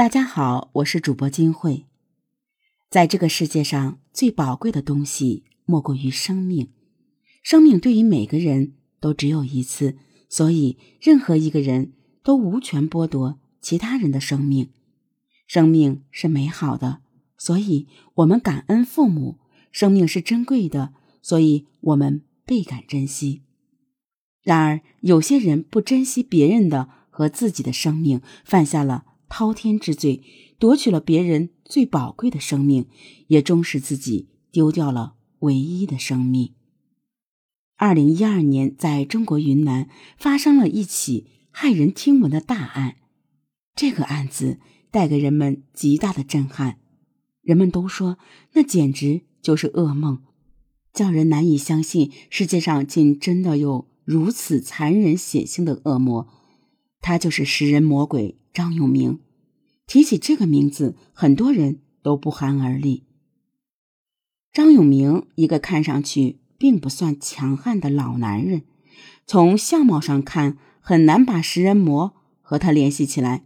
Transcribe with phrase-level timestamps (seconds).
[0.00, 1.84] 大家好，我是主播金慧。
[2.88, 6.70] 在这个世界上最宝贵的东西莫过于生命，
[7.42, 9.98] 生命对于每个人都只有一次，
[10.30, 11.92] 所以任何一个人
[12.22, 14.70] 都无权剥夺其他人的生命。
[15.46, 17.02] 生命是美好的，
[17.36, 19.36] 所以我们感恩父母；
[19.70, 23.42] 生命是珍贵的，所以我们倍感珍惜。
[24.42, 29.04] 然而，有些人不珍惜别人的和自己的生命，犯下了。
[29.30, 30.22] 滔天之罪，
[30.58, 32.86] 夺取了别人最宝贵的生命，
[33.28, 36.52] 也终使自己丢掉了唯一的生命。
[37.76, 42.96] 二零一二年，在中国云南发生了一起骇人听闻的大案，
[43.74, 44.58] 这个案子
[44.90, 46.78] 带给人们极大的震撼，
[47.40, 48.18] 人们都说
[48.52, 50.22] 那简直就是噩梦，
[50.92, 56.28] 叫人难以相信世界上竟真的有如此残忍血腥的恶魔。
[57.00, 59.20] 他就是食人魔鬼张永明。
[59.86, 63.04] 提起这个名字，很多人都不寒而栗。
[64.52, 68.62] 张永明，一个看上去并不算强悍的老男人，
[69.26, 73.44] 从相貌上看，很难把食人魔和他联系起来。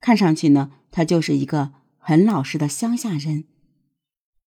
[0.00, 3.44] 看上去呢，他就是一个很老实的乡下人。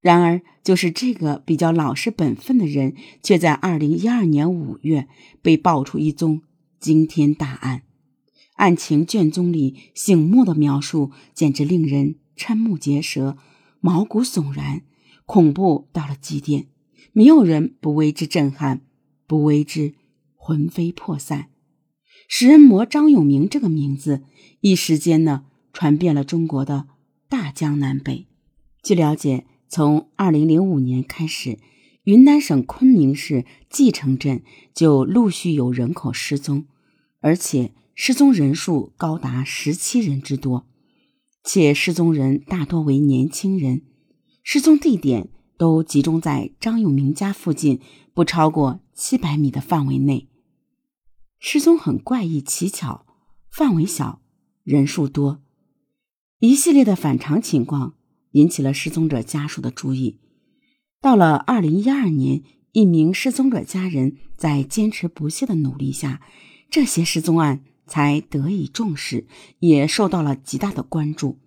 [0.02, 5.08] 然而，就是这个比较老实本分的人，却在二零一二年五月
[5.42, 6.44] 被爆出一宗
[6.80, 7.82] 惊天大案。
[8.58, 13.38] 案情卷宗里醒目的描述，简直令人瞠目结舌、
[13.80, 14.82] 毛骨悚然，
[15.28, 16.68] 恐怖到了极点。
[17.14, 18.82] 没有人不为之震撼，
[19.28, 19.94] 不为之
[20.36, 21.50] 魂飞魄散。
[22.28, 24.24] 食人魔张永明这个名字，
[24.62, 26.88] 一时间呢传遍了中国的
[27.30, 28.26] 大江南北。
[28.82, 31.60] 据了解，从二零零五年开始，
[32.06, 34.42] 云南省昆明市蓟城镇
[34.74, 36.66] 就陆续有人口失踪，
[37.20, 37.74] 而且。
[38.00, 40.68] 失踪人数高达十七人之多，
[41.44, 43.82] 且失踪人大多为年轻人，
[44.44, 47.82] 失踪地点都集中在张永明家附近
[48.14, 50.30] 不超过七百米的范围内。
[51.40, 53.08] 失踪很怪异奇巧，
[53.50, 54.22] 范围小，
[54.64, 55.42] 人数多，
[56.40, 57.96] 一系列的反常情况
[58.34, 60.20] 引起了失踪者家属的注意。
[61.02, 66.22] 到了二零一二年，一名失踪者家人在坚持不懈的努力下，
[66.70, 67.64] 这些失踪案。
[67.88, 69.26] 才得以重视，
[69.60, 71.40] 也受到了极大的关注。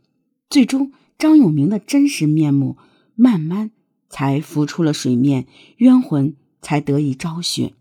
[0.48, 2.76] 最终，张永明的真实面目
[3.14, 3.70] 慢慢
[4.08, 5.46] 才浮出了水面，
[5.76, 7.74] 冤魂才得以昭雪。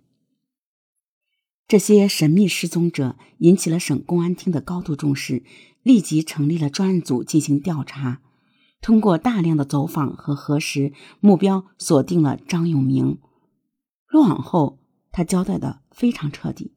[1.68, 5.44] 这些神秘失踪者引起了省公安厅的高度重视，
[5.84, 8.22] 立即成立了专案组进行调查。
[8.81, 13.19] 通过大量的走访和核实，目标锁定了张永明。
[14.08, 14.80] 落网后，
[15.12, 16.74] 他交代的非常彻底。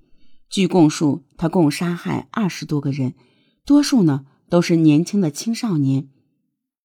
[0.53, 3.15] 据供述，他共杀害二十多个人，
[3.65, 6.11] 多数呢都是年轻的青少年。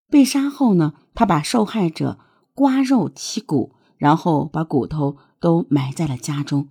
[0.10, 2.18] 被杀后呢，他把受害者
[2.54, 6.70] 刮肉剔骨，然后把骨头都埋在了家中。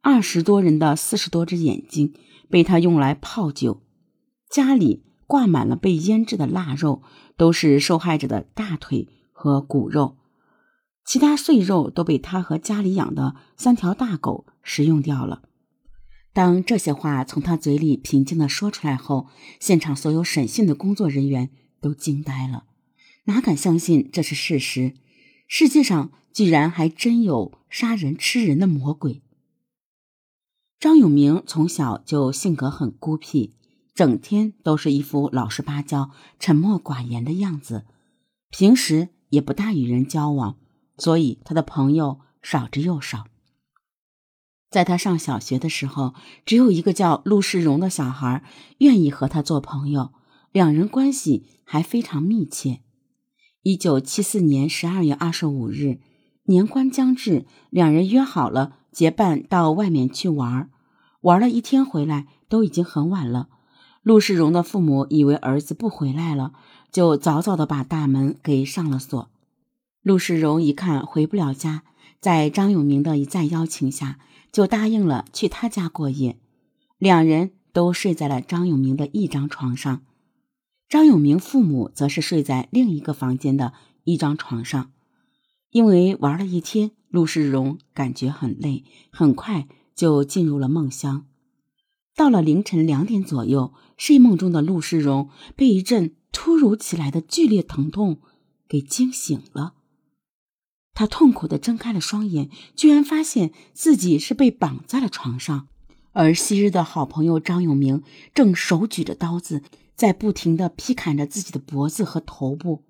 [0.00, 2.14] 二十多人的四十多只眼睛
[2.48, 3.82] 被他用来泡酒。
[4.50, 7.02] 家里挂满了被腌制的腊肉，
[7.36, 10.16] 都是受害者的大腿和骨肉，
[11.04, 15.42] 其他碎肉都被他和家里养的三条大狗食用掉了。
[16.38, 19.26] 当这些话从他嘴里平静地说出来后，
[19.58, 21.50] 现场所有审讯的工作人员
[21.80, 22.62] 都惊呆了，
[23.24, 24.94] 哪敢相信这是事实？
[25.48, 29.20] 世界上居然还真有杀人吃人的魔鬼！
[30.78, 33.56] 张永明从小就性格很孤僻，
[33.92, 37.84] 整天都是一副老实巴交、沉默寡言的样子，
[38.48, 40.56] 平时也不大与人交往，
[40.98, 43.26] 所以他的朋友少之又少。
[44.70, 46.14] 在他上小学的时候，
[46.44, 48.44] 只有一个叫陆世荣的小孩
[48.78, 50.10] 愿意和他做朋友，
[50.52, 52.80] 两人关系还非常密切。
[53.62, 56.00] 一九七四年十二月二十五日，
[56.44, 60.70] 年关将至，两人约好了结伴到外面去玩。
[61.22, 63.48] 玩了一天回来，都已经很晚了。
[64.02, 66.52] 陆世荣的父母以为儿子不回来了，
[66.92, 69.30] 就早早的把大门给上了锁。
[70.02, 71.82] 陆世荣一看回不了家，
[72.20, 74.18] 在张永明的一再邀请下。
[74.52, 76.38] 就答应了去他家过夜，
[76.98, 80.02] 两人都睡在了张永明的一张床上，
[80.88, 83.72] 张永明父母则是睡在另一个房间的
[84.04, 84.90] 一张床上。
[85.70, 91.26] 因为玩了一天，陆世荣感觉很累，很快就进入了梦乡。
[92.16, 98.18] 到了凌晨两点左右，睡梦中的陆世荣被一阵突如其来的剧烈疼痛
[98.66, 99.74] 给惊醒了。
[100.98, 105.68] 他痛苦地睁开了双眼，居然发现自己是被绑在了床上，
[106.10, 108.02] 而昔日的好朋友张永明
[108.34, 109.62] 正手举着刀子，
[109.94, 112.82] 在不停的劈砍着自己的脖子和头部。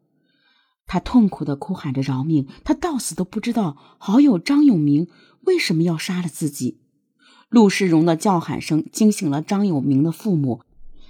[0.86, 5.08] 他痛苦的哭喊着饶命，他到死都不知道好友张永明
[5.42, 6.80] 为什么要杀了自己。
[7.50, 10.62] 陆世荣的叫喊声惊醒了张永明的父母，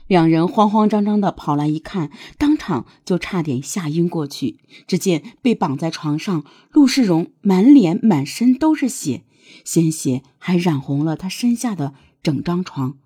[0.09, 4.59] 两人慌慌张张的跑来一看，当场就差点吓晕过去。
[4.87, 9.25] 只见被绑在床上，陆世荣满脸满身都是血，
[9.65, 12.99] 鲜血还染红了他身下的整张床。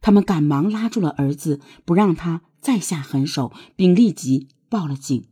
[0.00, 5.24] 他们赶忙拉住了儿子，不让他再下狠手，并立即报了警。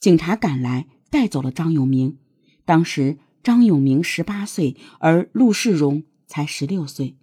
[0.00, 2.16] 警察赶来，带走了张永明。
[2.64, 7.16] 当时张永明十八岁，而陆世荣才十六岁。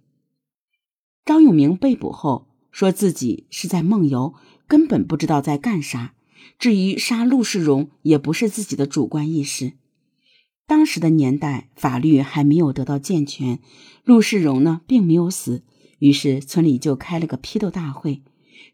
[1.24, 2.45] 张永明被捕后
[2.76, 4.34] 说自己是在梦游，
[4.68, 6.12] 根本不知道在干啥。
[6.58, 9.72] 至于杀陆世荣，也不是自己的主观意识。
[10.66, 13.60] 当时的年代，法律还没有得到健全，
[14.04, 15.64] 陆世荣呢并没有死，
[16.00, 18.22] 于是村里就开了个批斗大会。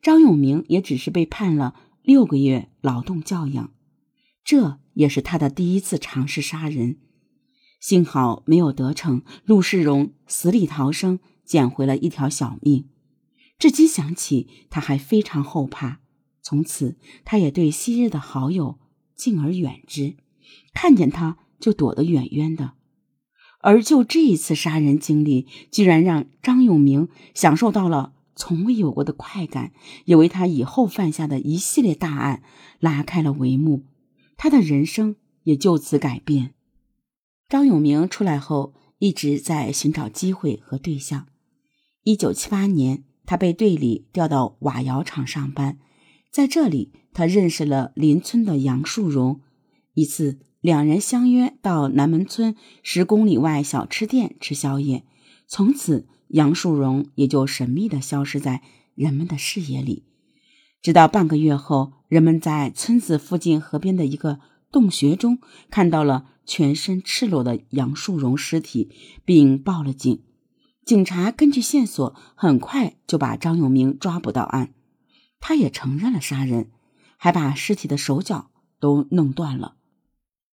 [0.03, 3.71] 张永明也只是被判了六个月劳动教养。
[4.43, 6.97] 这也是他的第一次尝试杀人，
[7.79, 9.23] 幸好没有得逞。
[9.45, 12.87] 陆世荣死里逃生，捡回了一条小命。
[13.63, 16.01] 至今想起，他还非常后怕。
[16.43, 18.81] 从此，他也对昔日的好友
[19.15, 20.17] 敬而远之，
[20.75, 22.73] 看见他就躲得远远的。
[23.61, 29.73] 而就这一次杀人经历，居然让张永明享受到了从未有过的快感，
[30.07, 32.43] 也为他以后犯下的一系列大案
[32.81, 33.85] 拉开了帷幕。
[34.37, 35.15] 他的人生
[35.45, 36.55] 也就此改变。
[37.49, 41.29] 张永明出来后，一直在寻找机会和对象。
[42.03, 45.79] 一九七八年，他被队里调到瓦窑厂上班，
[46.31, 49.41] 在这里，他认识了邻村的杨树荣。
[49.95, 55.05] 一次，两人相约到南门村十公里外小吃店吃宵夜，
[55.47, 58.63] 从此，杨树荣也就神秘地消失在
[58.95, 60.05] 人们的视野里。
[60.81, 64.41] 直到半个月后，人们在村子附近河边的一个
[64.73, 65.39] 洞穴中
[65.71, 68.91] 看到了全身赤裸的杨树荣尸体，
[69.25, 70.23] 并报了警。
[70.85, 74.75] 警察根据线索，很快就把张永明抓捕到案。
[75.41, 76.71] 他也承认了杀人，
[77.17, 79.77] 还把尸体的手脚都弄断了。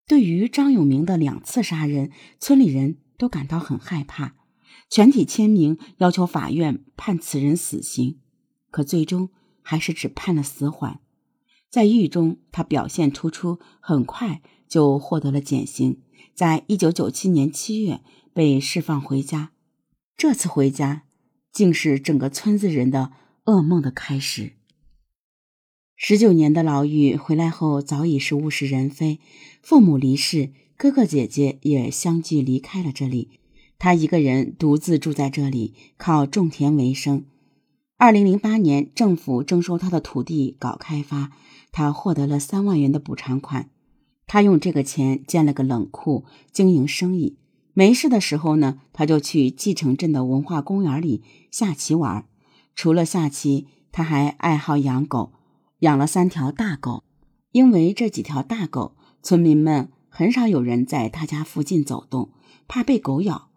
[0.07, 4.35] 对于张永明的两次杀人，村里人都感到很害怕，
[4.89, 8.19] 全体签名要求法院判此人死刑。
[8.71, 9.29] 可最终。
[9.61, 10.99] 还是只判了死缓，
[11.69, 16.01] 在狱中他表现突出，很快就获得了减刑。
[16.33, 18.01] 在一九九七年七月
[18.33, 19.51] 被释放回家，
[20.19, 21.03] 这次回家
[21.49, 23.13] 竟是整个村子人的
[23.45, 24.51] 噩梦的开始。
[25.95, 29.21] 十九年的牢狱回来后，早已是物是人非，
[29.63, 33.39] 父母离世，哥哥姐姐也相继离开了这里，
[33.77, 37.23] 他一个人独自住在这里，靠种田为生。
[37.95, 41.31] 二零零八年，政府征收他的土地搞开发，
[41.71, 43.69] 他获得了三万元的补偿款。
[44.27, 47.37] 他用这个钱建了个冷库，经营生意。
[47.79, 52.25] 没事的时候呢，他就去继承镇的文化公园里下棋玩。
[52.75, 55.31] 除了下棋，他还爱好养狗，
[55.79, 57.05] 养了三条大狗。
[57.53, 62.33] 因为这几条大狗，村民们很少有人在他家附近走动，
[62.67, 63.47] 怕被狗咬。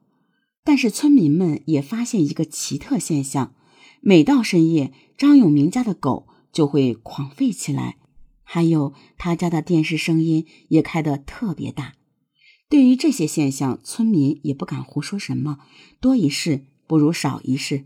[0.62, 3.56] 但是村民们也发现一个奇特现象。
[4.00, 7.96] 每到深夜，张永明家的狗就会狂吠起来，
[8.44, 11.94] 还有他家的电视声音也开得特别大。
[12.72, 15.58] 对于这些现象，村民也不敢胡说什么，
[16.00, 17.84] 多一事不如少一事。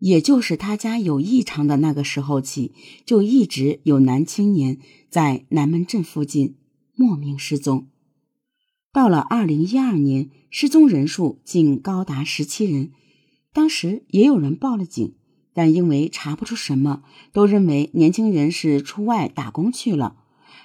[0.00, 2.74] 也就是他家有异常的那个时候起，
[3.06, 6.56] 就一直有男青年在南门镇附近
[6.96, 7.86] 莫名失踪。
[8.92, 12.90] 到了二零一二年，失踪人数竟高达十七人。
[13.52, 15.14] 当时也有人报了警，
[15.52, 20.16] 但因为查不出什么，都认为年轻人是出外打工去了。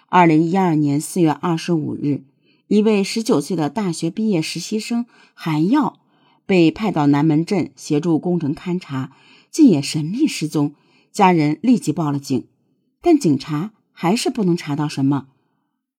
[0.07, 2.23] 二零一二年四月二十五日，
[2.69, 5.99] 一位十九岁的大学毕业实习生韩耀
[6.45, 9.11] 被派到南门镇协助工程勘察，
[9.49, 10.75] 竟也神秘失踪。
[11.11, 12.47] 家人立即报了警，
[13.01, 15.29] 但警察还是不能查到什么。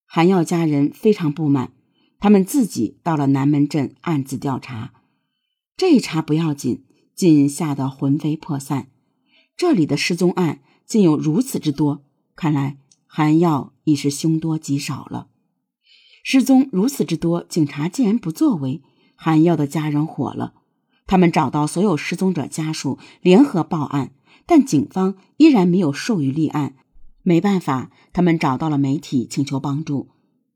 [0.06, 1.72] 韩耀家人非常不满，
[2.20, 4.92] 他们自己到了南门镇暗自调查。
[5.76, 6.84] 这一查不要紧，
[7.16, 8.86] 竟吓得魂飞魄散。
[9.56, 12.04] 这里的失踪案竟有如此之多，
[12.36, 15.29] 看来韩耀已是凶多吉少了。
[16.22, 18.82] 失踪如此之多，警察竟然不作为，
[19.14, 20.54] 韩耀的家人火了。
[21.06, 24.12] 他们找到所有失踪者家属，联合报案，
[24.46, 26.74] 但警方依然没有授予立案。
[27.22, 30.08] 没办法，他们找到了媒体，请求帮助。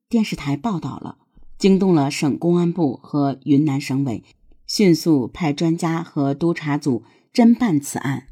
[0.08, 1.18] 电视台报道了，
[1.58, 4.22] 惊动了省公安部和云南省委。
[4.66, 7.02] 迅速派专家和督察组
[7.34, 8.28] 侦办此案。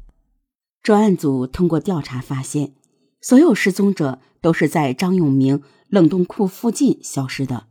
[0.81, 2.73] 专案组通过调查发现，
[3.21, 5.61] 所有失踪者都是在张永明
[5.93, 7.67] 冷冻库附近消失的。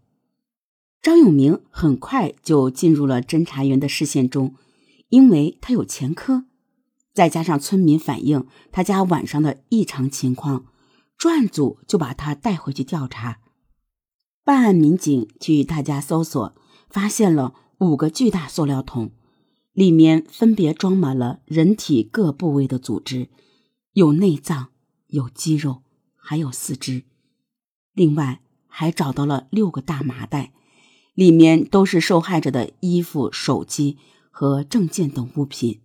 [1.00, 4.54] 张永明很快就进入了侦查员的视线中，
[5.08, 6.44] 因为他有前科，
[7.12, 10.66] 再加上村民反映他家晚上的异常情况，
[11.18, 13.40] 专案组就把他带回去调查。
[14.44, 16.54] 办案民警去他家搜索，
[16.88, 19.10] 发现了五个巨大塑料桶，
[19.72, 23.30] 里面分别装满了人体各部位的组织，
[23.94, 24.68] 有内脏、
[25.08, 25.82] 有肌肉，
[26.14, 27.02] 还有四肢。
[27.94, 30.52] 另外，还找到了六个大麻袋。
[31.14, 33.98] 里面都是受害者的衣服、手机
[34.30, 35.82] 和证件等物品，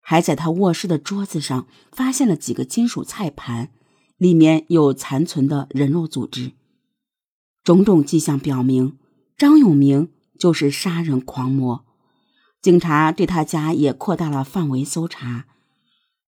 [0.00, 3.70] 还在他卧室的桌子上发现了几个金属菜盘，
[4.16, 6.52] 里面有残存的人肉组织。
[7.62, 8.96] 种种迹象表明，
[9.36, 11.84] 张永明就是杀人狂魔。
[12.62, 15.44] 警察对他家也扩大了范围搜查，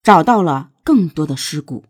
[0.02, 1.85] 找到了更多的尸骨。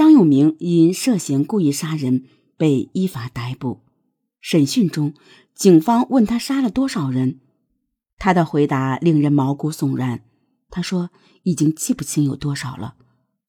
[0.00, 2.24] 张永明因涉嫌故意杀人
[2.56, 3.82] 被依法逮捕。
[4.40, 5.12] 审讯中，
[5.54, 7.38] 警方问他杀了多少人，
[8.16, 10.24] 他的回答令人毛骨悚然。
[10.70, 11.10] 他说
[11.44, 12.94] ：“已经记不清有多少了，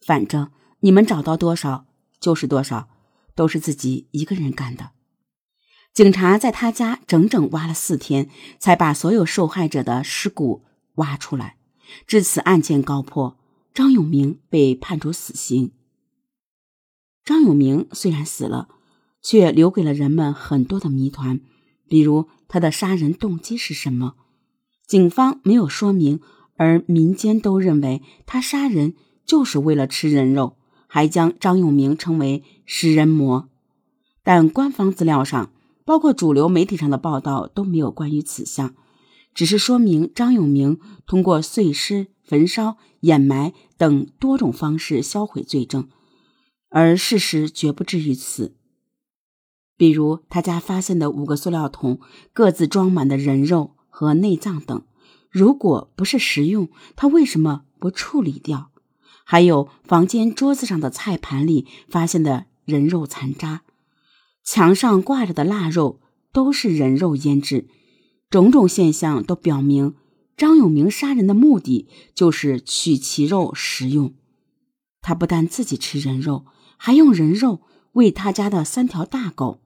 [0.05, 1.85] 反正你们找到多少
[2.19, 2.89] 就是多少，
[3.33, 4.89] 都是自己一个人干的。”
[5.95, 8.29] 警察在他家整整挖了四天，
[8.59, 10.65] 才把所有受害者的尸骨
[10.95, 11.55] 挖出来。
[12.05, 13.37] 至此，案件告破，
[13.73, 15.71] 张永明被判处死刑。
[17.23, 18.67] 张永明虽然死了。
[19.23, 21.41] 却留给了人们很多的谜团，
[21.87, 24.15] 比如他的杀人动机是什么？
[24.87, 26.19] 警方没有说明，
[26.57, 33.47] 而民间都认为他杀人就是为了吃人肉，还将张永明称为食人魔。
[34.23, 35.51] 但官方资料上，
[35.85, 38.73] 包括主流媒体上的报道都没有关于此项，
[39.35, 45.87] 只是说明张永明通过碎尸、焚烧、掩埋等多种方式销毁罪证，
[46.71, 48.55] 而事实绝不至于此。
[49.77, 51.99] 比如他家发现的五个塑料桶，
[52.33, 54.83] 各自装满的人肉和内脏等，
[55.29, 58.71] 如果不是食用，他为什么不处理掉？
[59.23, 63.63] 还有房间桌子上的菜盘里发现的人肉残渣，
[64.43, 65.99] 墙上挂着的腊肉
[66.31, 67.67] 都是人肉腌制，
[68.29, 69.95] 种种现象都表明
[70.37, 74.13] 张永明杀人的目的就是取其肉食用。
[75.01, 76.45] 他不但自己吃人肉，
[76.83, 77.61] 还用人肉
[77.91, 79.61] 喂他家的三条大狗。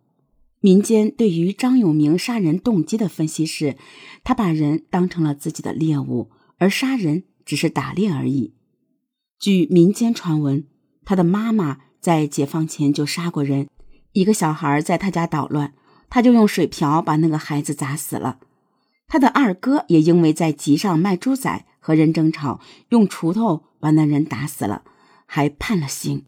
[0.59, 3.77] 民间对于张永明杀人动机的分析是，
[4.25, 8.53] 他把人当成了自己的猎物，而杀人只是打猎而已。
[9.39, 10.65] 据民间传闻，
[11.05, 13.69] 他的妈妈在解放前就杀过人，
[14.11, 15.73] 一个小孩在他家捣乱，
[16.09, 18.39] 他就用水瓢把那个孩子砸死了。
[19.07, 24.83] 他的二哥也因为在集上卖猪仔和人争吵，用锄头把那人打死了，
[25.25, 26.25] 还判了刑。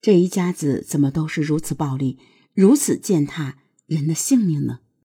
[0.00, 2.18] 这一家子怎么都是如此暴力，
[2.54, 3.58] 如此践踏？
[3.86, 4.78] 人的性命呢？